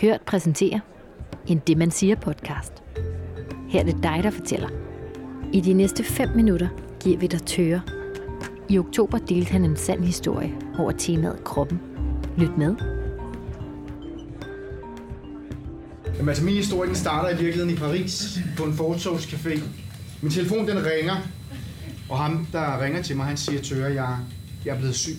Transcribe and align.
Hørt 0.00 0.20
præsenterer 0.26 0.80
en 1.46 1.62
Det 1.66 1.76
Man 1.78 1.90
Siger 1.90 2.16
podcast. 2.16 2.72
Her 3.68 3.80
er 3.80 3.84
det 3.84 4.02
dig, 4.02 4.20
der 4.22 4.30
fortæller. 4.30 4.68
I 5.52 5.60
de 5.60 5.72
næste 5.72 6.04
5 6.04 6.28
minutter 6.36 6.68
giver 7.00 7.18
vi 7.18 7.26
dig 7.26 7.42
tøre. 7.42 7.80
I 8.68 8.78
oktober 8.78 9.18
delte 9.18 9.52
han 9.52 9.64
en 9.64 9.76
sand 9.76 10.04
historie 10.04 10.52
over 10.78 10.92
temaet 10.92 11.44
kroppen. 11.44 11.80
Lyt 12.38 12.58
med. 12.58 12.74
Jamen, 16.16 16.28
altså, 16.28 16.44
min 16.44 16.54
historie 16.54 16.88
den 16.88 16.96
starter 16.96 17.28
i 17.28 17.36
virkeligheden 17.42 17.70
i 17.70 17.76
Paris 17.76 18.38
på 18.56 18.64
en 18.64 18.72
fortogscafé. 18.72 19.60
Min 20.22 20.32
telefon 20.32 20.68
den 20.68 20.86
ringer, 20.86 21.16
og 22.08 22.18
ham, 22.18 22.46
der 22.52 22.84
ringer 22.84 23.02
til 23.02 23.16
mig, 23.16 23.26
han 23.26 23.36
siger 23.36 23.62
tør, 23.62 23.88
jeg, 23.88 24.16
jeg 24.64 24.74
er 24.74 24.78
blevet 24.78 24.94
syg. 24.94 25.16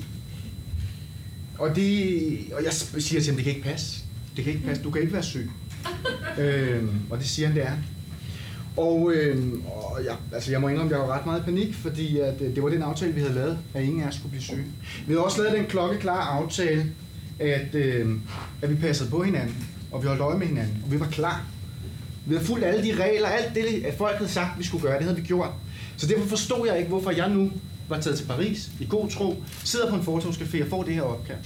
Og, 1.59 1.75
det, 1.75 2.53
og 2.53 2.63
jeg 2.63 2.73
siger 2.73 3.21
til 3.21 3.31
ham, 3.31 3.35
det 3.35 3.43
kan 3.43 3.55
ikke 3.55 3.67
passe. 3.67 4.06
Det 4.37 4.45
kan 4.45 4.53
ikke 4.53 4.65
passe, 4.65 4.83
du 4.83 4.91
kan 4.91 5.01
ikke 5.01 5.13
være 5.13 5.23
syg. 5.23 5.49
Øh, 6.39 6.83
og 7.09 7.17
det 7.17 7.27
siger 7.27 7.47
han, 7.47 7.55
det 7.57 7.65
er. 7.65 7.71
Og, 8.77 9.11
øh, 9.13 9.53
og 9.65 10.03
ja, 10.03 10.13
altså 10.33 10.51
jeg 10.51 10.61
må 10.61 10.67
indrømme, 10.67 10.95
at 10.95 10.99
jeg 10.99 11.07
var 11.07 11.17
ret 11.17 11.25
meget 11.25 11.41
i 11.41 11.43
panik, 11.43 11.75
fordi 11.75 12.19
at, 12.19 12.41
øh, 12.41 12.55
det 12.55 12.63
var 12.63 12.69
den 12.69 12.81
aftale, 12.81 13.13
vi 13.13 13.21
havde 13.21 13.33
lavet, 13.33 13.59
at 13.73 13.83
ingen 13.83 14.03
af 14.03 14.07
os 14.07 14.15
skulle 14.15 14.29
blive 14.29 14.43
syge. 14.43 14.65
Vi 15.07 15.13
havde 15.13 15.23
også 15.23 15.41
lavet 15.41 15.57
den 15.57 15.65
klokkeklare 15.65 16.21
aftale, 16.21 16.91
at, 17.39 17.75
øh, 17.75 18.15
at 18.61 18.69
vi 18.69 18.75
passede 18.75 19.09
på 19.09 19.23
hinanden, 19.23 19.67
og 19.91 20.01
vi 20.01 20.07
holdt 20.07 20.21
øje 20.21 20.37
med 20.37 20.47
hinanden, 20.47 20.81
og 20.85 20.91
vi 20.91 20.99
var 20.99 21.07
klar. 21.07 21.45
Vi 22.25 22.35
havde 22.35 22.47
fulgt 22.47 22.65
alle 22.65 22.83
de 22.83 23.03
regler, 23.03 23.27
alt 23.27 23.55
det, 23.55 23.85
at 23.85 23.97
folk 23.97 24.17
havde 24.17 24.31
sagt, 24.31 24.59
vi 24.59 24.63
skulle 24.63 24.81
gøre, 24.81 24.97
det 24.97 25.03
havde 25.03 25.17
vi 25.17 25.23
gjort. 25.23 25.49
Så 25.97 26.07
derfor 26.07 26.27
forstod 26.27 26.67
jeg 26.67 26.77
ikke, 26.77 26.89
hvorfor 26.89 27.11
jeg 27.11 27.29
nu 27.29 27.51
var 27.89 28.01
taget 28.01 28.17
til 28.17 28.25
Paris 28.25 28.69
i 28.79 28.85
god 28.89 29.09
tro, 29.09 29.43
sidder 29.63 29.89
på 29.89 29.95
en 29.95 30.01
fortogscafé 30.01 30.63
og 30.63 30.69
får 30.69 30.83
det 30.83 30.93
her 30.93 31.01
opkald. 31.01 31.37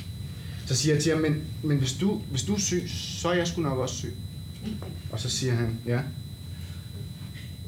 Så 0.71 0.77
siger 0.77 0.95
jeg 0.95 1.03
til 1.03 1.11
ham, 1.11 1.21
men, 1.21 1.43
men 1.63 1.77
hvis, 1.77 1.93
du, 1.93 2.21
hvis 2.29 2.43
du 2.43 2.53
er 2.53 2.59
syg, 2.59 2.83
så 2.87 3.29
er 3.29 3.33
jeg 3.33 3.47
sgu 3.47 3.61
nok 3.61 3.77
også 3.77 3.95
syg. 3.95 4.13
Og 5.11 5.19
så 5.19 5.29
siger 5.29 5.53
han, 5.53 5.77
ja. 5.85 5.99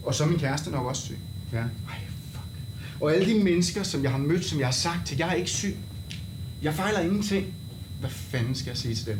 Og 0.03 0.15
så 0.15 0.23
er 0.23 0.27
min 0.27 0.39
kæreste 0.39 0.71
nok 0.71 0.85
også 0.85 1.01
syg. 1.01 1.17
Ja. 1.53 1.57
Ej, 1.57 1.65
fuck. 2.31 2.45
Og 3.01 3.13
alle 3.15 3.33
de 3.33 3.43
mennesker, 3.43 3.83
som 3.83 4.03
jeg 4.03 4.11
har 4.11 4.17
mødt, 4.17 4.45
som 4.45 4.59
jeg 4.59 4.67
har 4.67 4.71
sagt 4.71 5.07
til, 5.07 5.17
jeg 5.17 5.29
er 5.29 5.33
ikke 5.33 5.49
syg. 5.49 5.75
Jeg 6.61 6.73
fejler 6.73 6.99
ingenting. 6.99 7.53
Hvad 7.99 8.09
fanden 8.09 8.55
skal 8.55 8.69
jeg 8.69 8.77
sige 8.77 8.95
til 8.95 9.05
dem? 9.05 9.17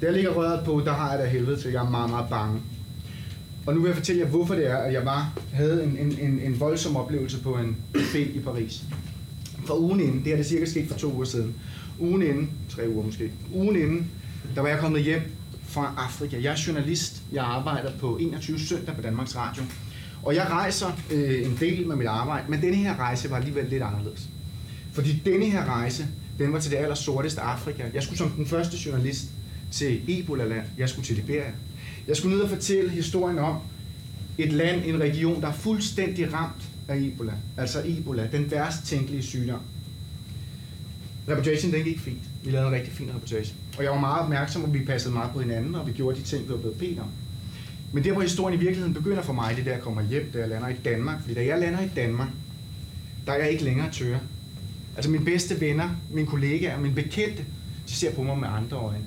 Da 0.00 0.06
jeg 0.06 0.14
ligger 0.14 0.30
røret 0.30 0.64
på, 0.64 0.82
der 0.84 0.92
har 0.92 1.10
jeg 1.10 1.18
da 1.18 1.28
helvede 1.28 1.60
til, 1.60 1.70
jeg 1.70 1.84
er 1.84 1.90
meget, 1.90 2.10
meget 2.10 2.30
bange. 2.30 2.60
Og 3.66 3.74
nu 3.74 3.80
vil 3.80 3.88
jeg 3.88 3.96
fortælle 3.96 4.22
jer, 4.22 4.28
hvorfor 4.28 4.54
det 4.54 4.70
er, 4.70 4.76
at 4.76 4.92
jeg 4.92 5.04
var, 5.04 5.38
havde 5.52 5.84
en, 5.84 5.98
en, 5.98 6.18
en, 6.18 6.40
en 6.40 6.60
voldsom 6.60 6.96
oplevelse 6.96 7.38
på 7.38 7.54
en 7.54 7.76
café 7.96 8.18
i 8.18 8.40
Paris. 8.44 8.82
For 9.64 9.74
ugen 9.74 10.00
inden, 10.00 10.18
det 10.18 10.26
her 10.26 10.36
det 10.36 10.46
cirka 10.46 10.64
sket 10.64 10.88
for 10.88 10.98
to 10.98 11.12
uger 11.12 11.24
siden, 11.24 11.54
ugen 11.98 12.22
inden, 12.22 12.50
tre 12.68 12.88
uger 12.88 13.04
måske, 13.04 13.32
ugen 13.54 13.76
inden, 13.76 14.10
der 14.54 14.60
var 14.60 14.68
jeg 14.68 14.78
kommet 14.78 15.02
hjem 15.02 15.22
fra 15.68 15.94
Afrika. 15.96 16.36
Jeg 16.42 16.52
er 16.52 16.62
journalist, 16.66 17.22
jeg 17.32 17.44
arbejder 17.44 17.90
på 18.00 18.18
21 18.20 18.58
søndag 18.58 18.94
på 18.96 19.02
Danmarks 19.02 19.36
Radio. 19.36 19.62
Og 20.22 20.34
jeg 20.34 20.46
rejser 20.50 20.86
øh, 21.10 21.46
en 21.46 21.56
del 21.60 21.86
med 21.86 21.96
mit 21.96 22.06
arbejde, 22.06 22.44
men 22.48 22.60
denne 22.60 22.76
her 22.76 22.96
rejse 22.98 23.30
var 23.30 23.36
alligevel 23.36 23.66
lidt 23.70 23.82
anderledes. 23.82 24.28
Fordi 24.92 25.22
denne 25.24 25.46
her 25.46 25.64
rejse, 25.64 26.06
den 26.38 26.52
var 26.52 26.58
til 26.58 26.70
det 26.70 26.76
aller 26.76 26.94
sorteste 26.94 27.40
Afrika. 27.40 27.82
Jeg 27.94 28.02
skulle 28.02 28.18
som 28.18 28.30
den 28.30 28.46
første 28.46 28.76
journalist 28.86 29.24
til 29.70 30.00
Ebola-land. 30.08 30.66
Jeg 30.78 30.88
skulle 30.88 31.06
til 31.06 31.16
Liberia. 31.16 31.50
Jeg 32.08 32.16
skulle 32.16 32.36
ned 32.36 32.44
og 32.44 32.50
fortælle 32.50 32.90
historien 32.90 33.38
om 33.38 33.56
et 34.38 34.52
land, 34.52 34.84
en 34.84 35.00
region, 35.00 35.40
der 35.40 35.48
er 35.48 35.52
fuldstændig 35.52 36.32
ramt 36.32 36.71
af 36.88 36.96
Ebola. 36.96 37.32
Altså 37.56 37.82
Ebola, 37.84 38.28
den 38.32 38.50
værst 38.50 38.86
tænkelige 38.86 39.22
sygdom. 39.22 39.60
Reputation, 41.28 41.72
den 41.72 41.84
gik 41.84 42.00
fint. 42.00 42.22
Vi 42.44 42.50
lavede 42.50 42.68
en 42.68 42.74
rigtig 42.74 42.92
fin 42.92 43.10
reputation. 43.14 43.56
Og 43.78 43.84
jeg 43.84 43.92
var 43.92 44.00
meget 44.00 44.20
opmærksom, 44.20 44.64
og 44.64 44.74
vi 44.74 44.84
passede 44.84 45.14
meget 45.14 45.30
på 45.30 45.40
hinanden, 45.40 45.74
og 45.74 45.86
vi 45.86 45.92
gjorde 45.92 46.18
de 46.18 46.22
ting, 46.22 46.44
vi 46.44 46.48
var 46.48 46.56
blevet 46.56 46.78
bedt 46.78 46.98
om. 46.98 47.08
Men 47.92 48.04
der, 48.04 48.12
hvor 48.12 48.22
historien 48.22 48.58
i 48.58 48.60
virkeligheden 48.60 48.94
begynder 48.94 49.22
for 49.22 49.32
mig, 49.32 49.56
det 49.56 49.64
der 49.64 49.72
jeg 49.72 49.80
kommer 49.80 50.02
hjem, 50.02 50.30
da 50.32 50.38
jeg 50.38 50.48
lander 50.48 50.68
i 50.68 50.76
Danmark. 50.84 51.20
Fordi 51.20 51.34
da 51.34 51.44
jeg 51.44 51.58
lander 51.58 51.80
i 51.80 51.88
Danmark, 51.96 52.28
der 53.26 53.32
er 53.32 53.38
jeg 53.38 53.50
ikke 53.50 53.64
længere 53.64 53.90
tør. 53.90 54.18
Altså 54.96 55.10
mine 55.10 55.24
bedste 55.24 55.60
venner, 55.60 55.90
mine 56.10 56.26
kollegaer, 56.26 56.80
mine 56.80 56.94
bekendte, 56.94 57.44
de 57.88 57.92
ser 57.92 58.14
på 58.14 58.22
mig 58.22 58.38
med 58.38 58.48
andre 58.48 58.76
øjne. 58.76 59.04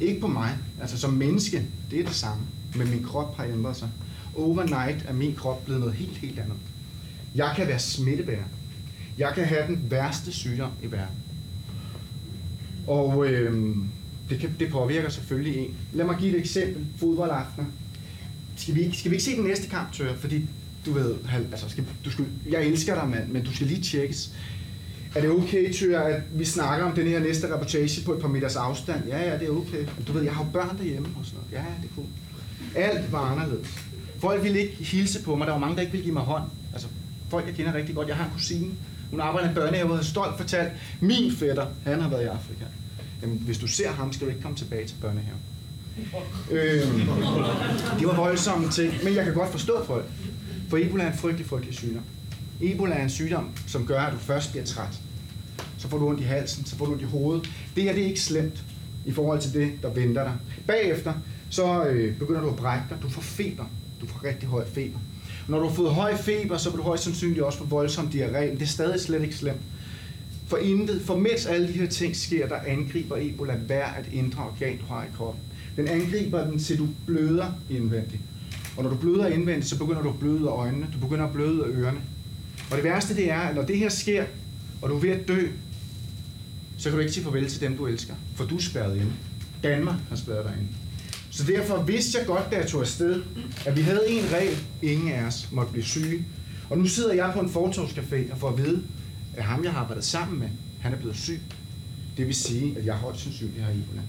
Ikke 0.00 0.20
på 0.20 0.26
mig. 0.26 0.56
Altså 0.80 0.98
som 0.98 1.12
menneske, 1.12 1.66
det 1.90 2.00
er 2.00 2.04
det 2.04 2.14
samme. 2.14 2.42
Men 2.74 2.90
min 2.90 3.04
krop 3.04 3.36
har 3.36 3.44
ændret 3.44 3.76
sig. 3.76 3.88
Overnight 4.36 5.04
er 5.08 5.12
min 5.12 5.34
krop 5.34 5.64
blevet 5.64 5.80
noget 5.80 5.94
helt, 5.94 6.16
helt 6.16 6.38
andet. 6.38 6.56
Jeg 7.34 7.52
kan 7.56 7.68
være 7.68 7.78
smittebærer. 7.78 8.44
Jeg 9.18 9.32
kan 9.34 9.44
have 9.44 9.66
den 9.66 9.86
værste 9.90 10.32
sygdom 10.32 10.70
i 10.82 10.92
verden. 10.92 11.16
Og 12.86 13.26
øh, 13.26 13.76
det, 14.30 14.38
kan, 14.40 14.56
det 14.60 14.70
påvirker 14.70 15.08
selvfølgelig 15.08 15.56
en. 15.56 15.74
Lad 15.92 16.04
mig 16.04 16.16
give 16.18 16.34
et 16.34 16.40
eksempel. 16.40 16.86
Fodboldaftener. 16.96 17.66
Skal 18.56 18.74
vi, 18.74 18.96
skal 18.96 19.10
vi 19.10 19.16
ikke 19.16 19.24
se 19.24 19.36
den 19.36 19.44
næste 19.44 19.68
kamp, 19.68 19.92
Tør? 19.92 20.14
Fordi 20.14 20.46
du 20.86 20.92
ved, 20.92 21.14
altså, 21.52 21.68
skal, 21.68 21.84
du 22.04 22.10
skal, 22.10 22.24
jeg 22.50 22.66
elsker 22.66 22.94
dig, 22.94 23.08
mand, 23.08 23.28
men 23.28 23.44
du 23.44 23.54
skal 23.54 23.66
lige 23.66 23.82
tjekkes. 23.82 24.32
Er 25.14 25.20
det 25.20 25.30
okay, 25.30 25.72
Tør, 25.72 26.00
at 26.00 26.22
vi 26.34 26.44
snakker 26.44 26.86
om 26.86 26.94
den 26.94 27.06
her 27.06 27.20
næste 27.20 27.54
reportage 27.54 28.04
på 28.04 28.12
et 28.14 28.20
par 28.20 28.28
meters 28.28 28.56
afstand? 28.56 29.06
Ja, 29.08 29.30
ja, 29.30 29.38
det 29.38 29.48
er 29.48 29.52
okay. 29.52 29.84
Men 29.96 30.04
du 30.06 30.12
ved, 30.12 30.22
jeg 30.22 30.34
har 30.34 30.44
jo 30.44 30.50
børn 30.50 30.78
derhjemme 30.78 31.08
og 31.18 31.26
sådan 31.26 31.38
noget. 31.38 31.64
Ja, 31.64 31.72
det 31.82 31.90
er 31.90 31.94
cool. 31.94 32.06
Alt 32.74 33.12
var 33.12 33.18
anderledes. 33.18 33.68
Folk 34.18 34.42
ville 34.42 34.60
ikke 34.60 34.84
hilse 34.84 35.22
på 35.22 35.36
mig. 35.36 35.46
Der 35.46 35.52
var 35.52 35.60
mange, 35.60 35.76
der 35.76 35.80
ikke 35.80 35.92
ville 35.92 36.04
give 36.04 36.14
mig 36.14 36.22
hånd. 36.22 36.44
Altså, 36.72 36.88
folk, 37.30 37.46
jeg 37.46 37.54
kender 37.54 37.74
rigtig 37.74 37.94
godt. 37.94 38.08
Jeg 38.08 38.16
har 38.16 38.24
en 38.24 38.30
kusine. 38.30 38.70
Hun 39.10 39.20
arbejder 39.20 39.48
i 39.48 39.50
en 39.50 39.54
børnehave 39.54 39.90
og 39.90 39.96
har 39.96 40.04
stolt 40.04 40.36
fortalt, 40.36 40.72
min 41.00 41.32
fætter, 41.32 41.66
han 41.84 42.00
har 42.00 42.08
været 42.08 42.22
i 42.22 42.26
Afrika. 42.26 42.64
Jamen, 43.22 43.38
hvis 43.38 43.58
du 43.58 43.66
ser 43.66 43.92
ham, 43.92 44.12
skal 44.12 44.26
du 44.26 44.30
ikke 44.30 44.42
komme 44.42 44.56
tilbage 44.56 44.86
til 44.86 44.96
børnehaven. 45.00 45.40
Øh, 46.50 46.82
det 47.98 48.06
var 48.06 48.16
voldsomme 48.16 48.70
ting, 48.70 48.94
men 49.04 49.14
jeg 49.14 49.24
kan 49.24 49.34
godt 49.34 49.50
forstå 49.50 49.84
folk. 49.84 50.04
For 50.68 50.76
Ebola 50.76 51.04
er 51.04 51.12
en 51.12 51.18
frygtelig, 51.18 51.46
frygtelig 51.46 51.74
sygdom. 51.74 52.02
Ebola 52.60 52.94
er 52.94 53.02
en 53.02 53.10
sygdom, 53.10 53.50
som 53.66 53.86
gør, 53.86 54.00
at 54.00 54.12
du 54.12 54.18
først 54.18 54.50
bliver 54.50 54.64
træt. 54.64 55.00
Så 55.78 55.88
får 55.88 55.98
du 55.98 56.08
ondt 56.08 56.20
i 56.20 56.24
halsen, 56.24 56.64
så 56.64 56.76
får 56.76 56.84
du 56.86 56.92
ondt 56.92 57.02
i 57.02 57.06
hovedet. 57.06 57.50
Det 57.76 57.82
her 57.82 57.92
det 57.92 58.02
er 58.02 58.06
ikke 58.06 58.20
slemt 58.20 58.64
i 59.06 59.12
forhold 59.12 59.40
til 59.40 59.52
det, 59.52 59.72
der 59.82 59.90
venter 59.90 60.24
dig. 60.24 60.34
Bagefter, 60.66 61.12
så 61.50 61.84
øh, 61.84 62.18
begynder 62.18 62.40
du 62.40 62.48
at 62.48 62.56
brække 62.56 62.84
dig. 62.90 62.98
Du 63.02 63.08
får 63.08 63.22
feber. 63.22 63.64
Du 64.00 64.06
får 64.06 64.24
rigtig 64.24 64.48
høj 64.48 64.64
feber. 64.74 64.98
Når 65.48 65.58
du 65.58 65.68
har 65.68 65.74
fået 65.74 65.94
høj 65.94 66.16
feber, 66.16 66.56
så 66.56 66.70
vil 66.70 66.78
du 66.78 66.82
højst 66.82 67.04
sandsynligt 67.04 67.40
også 67.40 67.58
få 67.58 67.64
voldsom 67.64 68.06
diarré, 68.06 68.40
men 68.40 68.54
det 68.54 68.62
er 68.62 68.66
stadig 68.66 69.00
slet 69.00 69.22
ikke 69.22 69.36
slemt. 69.36 69.60
For 70.46 70.56
intet, 70.56 71.02
for 71.02 71.16
mens 71.16 71.46
alle 71.46 71.68
de 71.68 71.72
her 71.72 71.86
ting 71.86 72.16
sker, 72.16 72.48
der 72.48 72.56
angriber 72.66 73.16
Ebola 73.20 73.54
hver 73.54 73.86
et 73.86 74.08
indre 74.12 74.42
organ, 74.42 74.78
du 74.78 74.84
har 74.86 75.04
i 75.04 75.06
kroppen. 75.16 75.42
Den 75.76 75.88
angriber 75.88 76.44
den, 76.44 76.58
til 76.58 76.78
du 76.78 76.88
bløder 77.06 77.46
indvendigt. 77.70 78.22
Og 78.76 78.82
når 78.82 78.90
du 78.90 78.96
bløder 78.96 79.26
indvendigt, 79.26 79.66
så 79.66 79.78
begynder 79.78 80.02
du 80.02 80.08
at 80.08 80.18
bløde 80.18 80.48
af 80.48 80.52
øjnene, 80.52 80.86
du 80.94 80.98
begynder 80.98 81.24
at 81.24 81.32
bløde 81.32 81.64
af 81.64 81.68
ørerne. 81.68 82.00
Og 82.70 82.76
det 82.76 82.84
værste 82.84 83.16
det 83.16 83.30
er, 83.30 83.40
at 83.40 83.54
når 83.54 83.62
det 83.62 83.78
her 83.78 83.88
sker, 83.88 84.24
og 84.82 84.90
du 84.90 84.96
er 84.96 85.00
ved 85.00 85.10
at 85.10 85.28
dø, 85.28 85.48
så 86.78 86.88
kan 86.88 86.92
du 86.92 86.98
ikke 86.98 87.12
sige 87.12 87.24
farvel 87.24 87.48
til 87.48 87.60
dem, 87.60 87.76
du 87.76 87.86
elsker. 87.86 88.14
For 88.34 88.44
du 88.44 88.56
er 88.56 88.60
spærret 88.60 88.96
inde. 88.96 89.12
Danmark 89.62 89.96
har 90.08 90.16
spærret 90.16 90.44
dig 90.44 90.54
inde. 90.58 90.68
Så 91.38 91.44
derfor 91.44 91.82
vidste 91.82 92.18
jeg 92.18 92.26
godt, 92.26 92.50
da 92.50 92.56
jeg 92.56 92.66
tog 92.66 92.80
afsted, 92.80 93.22
at 93.66 93.76
vi 93.76 93.80
havde 93.82 94.02
en 94.08 94.24
regel, 94.32 94.58
ingen 94.82 95.12
af 95.12 95.26
os 95.26 95.48
måtte 95.52 95.72
blive 95.72 95.84
syge. 95.84 96.24
Og 96.70 96.78
nu 96.78 96.86
sidder 96.86 97.12
jeg 97.12 97.30
på 97.34 97.40
en 97.40 97.48
fortovscafé 97.48 98.32
og 98.32 98.38
får 98.38 98.48
at 98.48 98.58
vide, 98.58 98.82
at 99.36 99.44
ham, 99.44 99.64
jeg 99.64 99.72
har 99.72 99.80
arbejdet 99.80 100.04
sammen 100.04 100.38
med, 100.38 100.48
han 100.80 100.92
er 100.92 100.96
blevet 100.96 101.16
syg. 101.16 101.40
Det 102.16 102.26
vil 102.26 102.34
sige, 102.34 102.78
at 102.78 102.86
jeg 102.86 102.94
højst 102.94 103.20
sandsynligt 103.20 103.62
har 103.62 103.70
Ebola. 103.70 104.02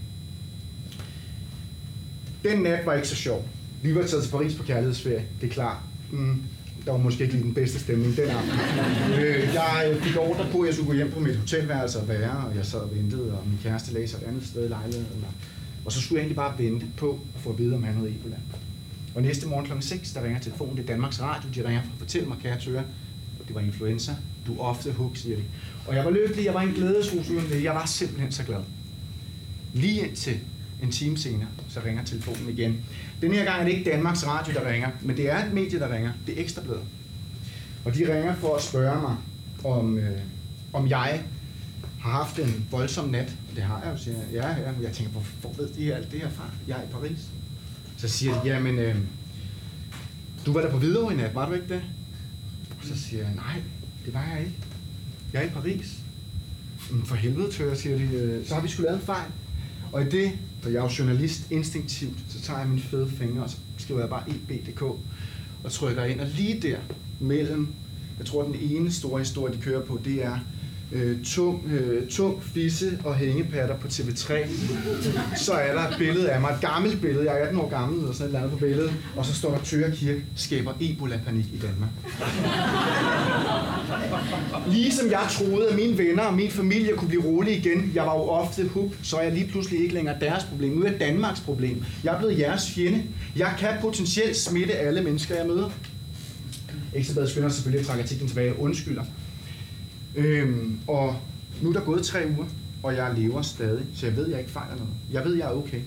Den 2.44 2.62
nat 2.63 2.85
var 2.85 2.94
ikke 2.94 3.07
så 3.07 3.16
sjov. 3.16 3.47
Vi 3.84 3.96
var 3.96 4.03
taget 4.03 4.23
til 4.23 4.31
Paris 4.31 4.56
på 4.56 4.63
kærlighedsferie, 4.63 5.25
det 5.41 5.50
er 5.50 5.53
klart. 5.53 5.78
Mm, 6.11 6.44
der 6.85 6.91
var 6.91 7.00
måske 7.00 7.23
ikke 7.23 7.34
lige 7.34 7.46
den 7.46 7.53
bedste 7.53 7.79
stemning 7.79 8.17
den 8.17 8.29
aften. 8.29 8.59
øh, 9.19 9.53
jeg 9.53 9.97
fik 10.01 10.17
ordre 10.17 10.47
på, 10.51 10.59
at 10.61 10.67
jeg 10.67 10.75
skulle 10.75 10.88
gå 10.88 10.96
hjem 10.96 11.11
på 11.11 11.19
mit 11.19 11.35
hotelværelse 11.35 12.00
og 12.00 12.07
være, 12.07 12.44
og 12.50 12.56
jeg 12.56 12.66
sad 12.66 12.79
og 12.79 12.96
ventede, 12.96 13.38
og 13.38 13.47
min 13.47 13.59
kæreste 13.63 13.94
lagde 13.94 14.07
sig 14.07 14.17
et 14.17 14.28
andet 14.28 14.47
sted 14.47 14.66
i 14.66 14.69
lejligheden. 14.69 15.25
Og 15.28 15.34
så 15.92 16.02
skulle 16.02 16.18
jeg 16.18 16.22
egentlig 16.22 16.36
bare 16.36 16.58
vente 16.58 16.86
på 16.98 17.20
at 17.36 17.41
få 17.41 17.50
at 17.50 17.58
vide, 17.58 17.76
om 17.76 17.84
han 17.84 17.96
havde 17.96 18.09
Ebola. 18.09 18.36
Og 19.16 19.22
næste 19.22 19.47
morgen 19.47 19.66
kl. 19.66 19.72
6, 19.82 20.12
der 20.12 20.24
ringer 20.24 20.40
telefonen, 20.40 20.78
det 20.78 20.84
er 20.84 20.88
Danmarks 20.88 21.22
Radio, 21.22 21.50
de 21.56 21.68
ringer 21.68 21.82
for 21.82 21.91
at 21.91 22.00
fortælle 22.00 22.28
mig, 22.28 22.38
kære 22.44 22.59
tøger, 22.59 22.84
det 23.50 23.56
var 23.56 23.62
influenza, 23.62 24.16
du 24.47 24.53
er 24.53 24.59
ofte 24.59 24.91
hug, 24.91 25.12
siger 25.18 25.36
de. 25.36 25.44
Og 25.88 25.96
jeg 25.96 26.06
var 26.06 26.12
lykkelig, 26.12 26.46
jeg 26.46 26.53
var 26.53 26.62
en 26.62 26.74
glædesrus 26.74 27.30
uden 27.30 27.50
det, 27.50 27.64
jeg 27.64 27.76
var 27.76 27.86
simpelthen 27.86 28.32
så 28.32 28.44
glad. 28.44 28.59
Lige 29.74 30.08
indtil 30.08 30.40
en 30.84 30.91
time 30.91 31.18
senere, 31.18 31.47
så 31.70 31.80
ringer 31.86 32.03
telefonen 32.03 32.50
igen. 32.50 32.78
Den 33.22 33.34
her 33.34 33.46
gang 33.46 33.59
er 33.59 33.64
det 33.64 33.72
ikke 33.72 33.92
Danmarks 33.92 34.28
Radio, 34.28 34.53
der 34.53 34.72
ringer, 34.72 34.90
men 35.02 35.18
det 35.18 35.32
er 35.32 35.46
et 35.46 35.53
medie, 35.53 35.80
der 35.80 35.94
ringer. 35.94 36.12
Det 36.28 36.38
er 36.38 36.44
Ekstrabladet. 36.44 36.84
Og 37.85 37.96
de 37.96 38.16
ringer 38.16 38.35
for 38.35 38.56
at 38.56 38.62
spørge 38.62 39.02
mig, 39.02 39.16
om, 39.64 39.97
øh, 39.97 40.20
om 40.74 40.88
jeg 40.88 41.24
har 41.99 42.11
haft 42.11 42.40
en 42.40 42.67
voldsom 42.72 43.09
nat. 43.09 43.35
Det 43.55 43.63
har 43.63 43.81
jeg 43.84 43.91
jo, 43.93 43.97
siger 43.97 44.17
jeg. 44.17 44.28
Ja, 44.34 44.47
ja. 44.49 44.72
Jeg 44.81 44.91
tænker, 44.91 45.11
hvor, 45.11 45.23
hvor 45.41 45.53
ved 45.57 45.69
de 45.73 45.93
alt 45.93 46.11
det 46.11 46.19
her 46.22 46.29
fra? 46.29 46.43
Jeg 46.67 46.78
er 46.78 46.84
i 46.84 46.91
Paris. 46.91 47.19
Så 47.97 48.07
siger 48.07 48.41
de, 48.41 48.47
jamen, 48.47 48.79
øh, 48.79 48.96
du 50.46 50.53
var 50.53 50.61
der 50.61 50.72
på 50.72 50.78
Hvidovre 50.78 51.13
i 51.13 51.17
nat, 51.17 51.35
var 51.35 51.47
du 51.49 51.53
ikke 51.53 51.73
det? 51.73 51.81
Og 52.79 52.85
så 52.85 52.99
siger 52.99 53.23
jeg, 53.23 53.35
nej, 53.35 53.61
det 54.05 54.13
var 54.13 54.28
jeg 54.34 54.40
ikke. 54.40 54.53
Jeg 55.34 55.43
er 55.43 55.47
i 55.47 55.49
Paris. 55.49 55.97
Men 56.91 57.05
for 57.05 57.16
helvede, 57.16 57.51
tør, 57.51 57.75
siger 57.75 57.97
de, 57.97 58.03
øh, 58.03 58.47
så 58.47 58.53
har 58.53 58.61
vi 58.61 58.67
sgu 58.67 58.84
lavet 58.84 58.96
en 58.96 59.05
fejl. 59.05 59.31
Og 59.91 60.01
i 60.01 60.05
det 60.09 60.31
For 60.61 60.69
jeg 60.69 60.78
er 60.78 60.84
jo 60.84 60.90
journalist 60.99 61.51
instinktivt, 61.51 62.17
så 62.29 62.41
tager 62.41 62.59
jeg 62.59 62.69
mine 62.69 62.81
fede 62.81 63.09
fingre, 63.09 63.43
og 63.43 63.49
så 63.49 63.57
skriver 63.78 63.99
jeg 63.99 64.09
bare 64.09 64.23
eb.dk 64.29 64.81
og 65.63 65.72
trykker 65.72 66.03
ind. 66.03 66.19
Og 66.19 66.28
lige 66.28 66.61
der 66.61 66.78
mellem, 67.19 67.73
jeg 68.17 68.25
tror 68.25 68.43
den 68.43 68.55
ene 68.55 68.91
store 68.91 69.19
historie, 69.19 69.53
de 69.53 69.61
kører 69.61 69.85
på, 69.85 70.01
det 70.05 70.25
er 70.25 70.40
øh, 70.91 71.24
tung, 71.24 71.72
øh, 71.72 72.08
tung 72.08 72.44
fisse 72.44 73.00
og 73.03 73.16
hængepatter 73.16 73.76
på 73.76 73.88
TV3. 73.88 74.34
Så 75.38 75.53
er 75.53 75.74
der 75.74 75.88
et 75.88 75.96
billede 75.97 76.30
af 76.32 76.41
mig, 76.41 76.50
et 76.50 76.62
gammelt 76.62 77.02
billede, 77.02 77.32
jeg 77.32 77.40
er 77.40 77.44
18 77.44 77.59
år 77.59 77.70
gammel, 77.70 78.08
og 78.08 78.16
sådan 78.16 78.32
et 78.32 78.38
andet 78.38 78.52
på 78.52 78.58
billedet, 78.58 78.94
og 79.16 79.26
så 79.26 79.36
står 79.36 79.52
der 79.52 79.64
Tøger 79.64 79.96
Kirke 79.96 80.24
skaber 80.36 80.74
Ebola-panik 80.82 81.46
i 81.46 81.58
Danmark. 81.58 81.90
Ligesom 84.68 85.12
jeg 85.12 85.28
troede, 85.30 85.68
at 85.70 85.76
mine 85.76 85.97
venner 85.97 86.24
og 86.24 86.34
min 86.34 86.52
familie 86.52 86.94
kunne 86.94 87.08
blive 87.08 87.24
rolige 87.24 87.58
igen, 87.58 87.92
jeg 87.96 88.06
var 88.06 88.16
jo 88.16 88.22
ofte 88.22 88.68
hook, 88.68 88.92
så 89.03 89.18
er 89.18 89.22
jeg 89.22 89.32
lige 89.34 89.47
pludselig 89.47 89.82
ikke 89.82 89.94
længere 89.94 90.16
deres 90.20 90.44
problem, 90.44 90.72
nu 90.74 90.85
er 90.85 90.97
Danmarks 91.00 91.40
problem. 91.40 91.84
Jeg 92.03 92.14
er 92.14 92.20
blevet 92.20 92.40
jeres 92.40 92.72
fjende. 92.72 93.03
Jeg 93.35 93.53
kan 93.59 93.70
potentielt 93.82 94.38
smitte 94.38 94.74
alle 94.74 95.02
mennesker, 95.02 95.35
jeg 95.35 95.47
møder. 95.47 95.70
Ekstrabladet 96.94 97.32
skynder 97.32 97.50
selvfølgelig 97.50 97.80
at 97.80 97.88
trække 97.88 98.03
artiklen 98.03 98.28
tilbage 98.28 98.53
og 98.53 98.62
undskylder. 98.62 99.03
Øhm, 100.16 100.79
og 100.88 101.16
nu 101.61 101.70
er 101.70 101.73
der 101.73 101.82
gået 101.82 102.06
tre 102.06 102.20
uger, 102.38 102.46
og 102.84 102.96
jeg 102.96 103.14
lever 103.17 103.41
stadig, 103.41 103.85
så 103.96 104.06
jeg 104.06 104.16
ved, 104.16 104.26
at 104.26 104.32
jeg 104.32 104.40
ikke 104.40 104.52
fejler 104.52 104.76
noget. 104.76 104.94
Jeg 105.11 105.26
ved, 105.26 105.34
at 105.34 105.40
jeg 105.40 105.47
er 105.47 105.56
okay. 105.56 105.82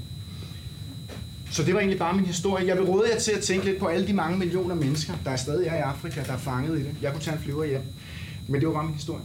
Så 1.51 1.63
det 1.63 1.75
var 1.75 1.81
egentlig 1.81 1.99
bare 1.99 2.17
min 2.17 2.27
historie. 2.27 2.67
Jeg 2.67 2.77
vil 2.77 2.85
råde 2.85 3.11
jer 3.13 3.19
til 3.19 3.33
at 3.33 3.41
tænke 3.41 3.65
lidt 3.65 3.79
på 3.79 3.87
alle 3.87 4.07
de 4.07 4.13
mange 4.13 4.39
millioner 4.39 4.75
mennesker, 4.75 5.13
der 5.25 5.31
er 5.31 5.37
stadig 5.37 5.67
er 5.67 5.77
i 5.77 5.81
Afrika, 5.81 6.23
der 6.27 6.33
er 6.33 6.39
fanget 6.39 6.79
i 6.79 6.83
det. 6.83 6.95
Jeg 7.03 7.13
kunne 7.13 7.23
tage 7.23 7.37
en 7.37 7.43
flyver 7.43 7.65
hjem. 7.65 7.83
Men 8.49 8.61
det 8.61 8.69
var 8.69 8.75
bare 8.75 8.85
min 8.85 8.95
historie. 8.95 9.23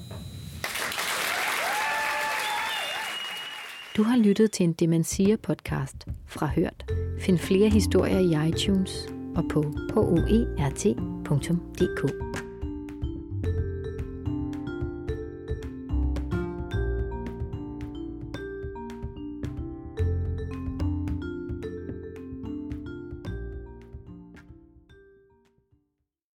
Du 3.97 4.03
har 4.03 4.17
lyttet 4.17 4.51
til 4.51 4.63
en 4.63 4.73
Demensia 4.73 5.35
podcast 5.35 6.05
fra 6.25 6.47
Hørt. 6.55 6.85
Find 7.19 7.37
flere 7.37 7.69
historier 7.69 8.19
i 8.19 8.49
iTunes 8.49 9.07
og 9.35 9.43
på 9.49 9.73
hoert.dk. 9.93 11.27